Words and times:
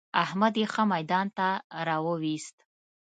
احمد 0.23 0.53
يې 0.61 0.65
ښه 0.73 0.83
ميدان 0.93 1.27
ته 1.37 1.47
را 1.87 1.97
ويوست. 2.05 2.57